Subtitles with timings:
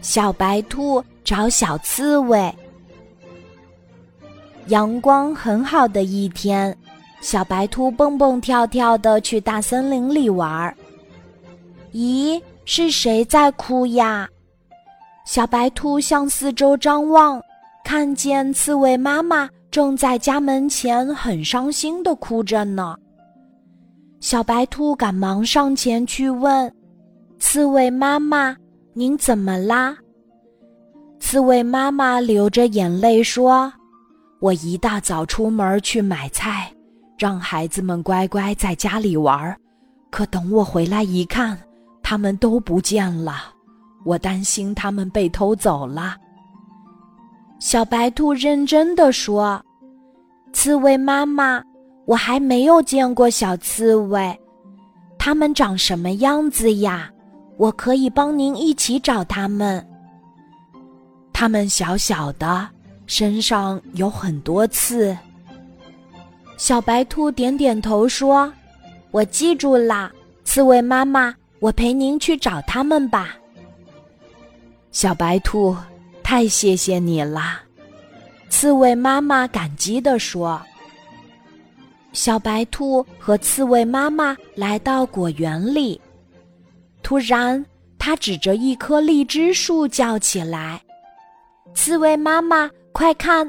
[0.00, 2.54] 小白兔找小刺猬。
[4.66, 6.76] 阳光很好的一天，
[7.20, 10.74] 小白兔蹦蹦跳跳的去大森林里玩。
[11.92, 14.28] 咦，是谁在哭呀？
[15.26, 17.40] 小白兔向四周张望，
[17.84, 22.96] 看见刺猬妈妈正在家门前很伤心的哭着呢。
[24.20, 26.74] 小白兔赶忙上前去问
[27.38, 28.56] ：“刺猬妈妈。”
[28.96, 29.96] 您怎么啦？
[31.18, 33.72] 刺猬妈妈流着眼泪说
[34.38, 36.72] ：“我一大早出门去买菜，
[37.18, 39.56] 让孩子们乖乖在家里玩。
[40.10, 41.58] 可等我回来一看，
[42.04, 43.52] 他们都不见了。
[44.04, 46.14] 我担心他们被偷走了。”
[47.58, 49.60] 小白兔认真的说
[50.54, 51.60] ：“刺猬妈妈，
[52.06, 54.40] 我还没有见过小刺猬，
[55.18, 57.10] 它们长什么样子呀？”
[57.56, 59.86] 我可以帮您一起找他们。
[61.32, 62.68] 他们小小的，
[63.06, 65.16] 身上有很多刺。
[66.56, 68.52] 小白兔点点头说
[69.10, 70.10] ：“我记住啦，
[70.44, 73.36] 刺猬妈妈，我陪您去找他们吧。”
[74.92, 75.76] 小白兔，
[76.22, 77.60] 太谢谢你啦！
[78.48, 80.60] 刺猬妈妈感激地说。
[82.12, 86.00] 小白兔和刺猬妈妈来到果园里。
[87.04, 87.62] 突然，
[87.98, 90.80] 他指着一棵荔枝树叫起来
[91.76, 93.48] ：“刺猬妈妈，快看，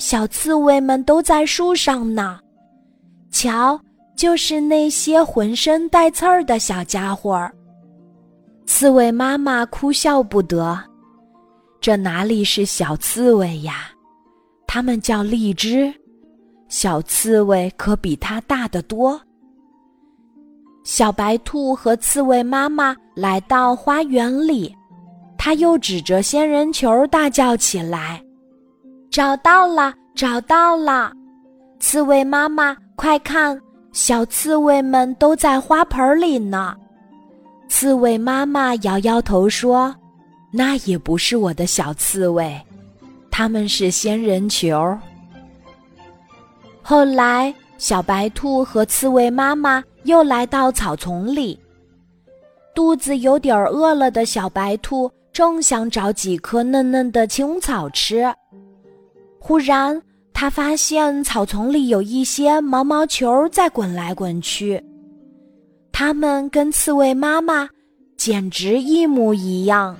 [0.00, 2.40] 小刺猬们都在树上呢！
[3.30, 3.80] 瞧，
[4.16, 7.48] 就是那些浑身带刺儿的小家伙。”
[8.66, 10.76] 刺猬妈妈哭笑不得
[11.80, 13.92] ：“这哪里是小刺猬呀？
[14.66, 15.94] 它们叫荔枝，
[16.68, 19.20] 小刺猬可比它大得多。”
[20.90, 24.74] 小白兔和刺猬妈妈来到花园里，
[25.38, 28.20] 他又指着仙人球大叫起来
[29.08, 31.12] ：“找到了，找到了！
[31.78, 33.56] 刺猬妈妈，快看，
[33.92, 36.76] 小刺猬们都在花盆里呢。”
[37.70, 39.94] 刺猬妈妈摇摇头说
[40.50, 42.60] ：“那也不是我的小刺猬，
[43.30, 44.98] 它们是仙人球。”
[46.82, 49.80] 后来，小白兔和刺猬妈妈。
[50.04, 51.58] 又来到草丛里，
[52.74, 58.32] 肚子有点饿了的小白兔正想找几颗嫩嫩的青草吃，
[59.38, 60.00] 忽然
[60.32, 64.82] 他发现草丛里有一些毛毛球在滚来滚去，
[65.92, 67.68] 它们跟刺猬妈妈
[68.16, 69.96] 简直一模一样。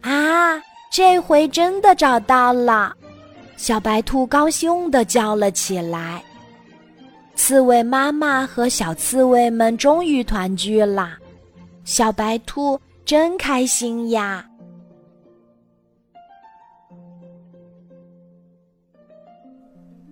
[0.00, 0.60] 啊，
[0.90, 2.92] 这回真的找到了！
[3.56, 6.22] 小白兔高兴地叫了起来。
[7.34, 11.18] 刺猬妈妈和小刺猬们终于团聚啦，
[11.84, 14.46] 小白兔真开心呀！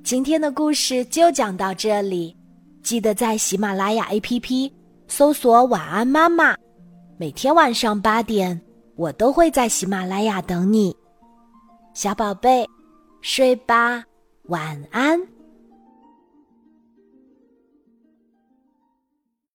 [0.02, 2.36] 今天的故事就讲到这里，
[2.82, 4.72] 记得在喜马拉雅 APP
[5.06, 6.56] 搜索“晚安妈妈”，
[7.16, 8.60] 每天晚上八点，
[8.96, 10.96] 我都会在喜马拉雅等你，
[11.94, 12.66] 小宝贝，
[13.20, 14.02] 睡吧，
[14.44, 15.20] 晚安。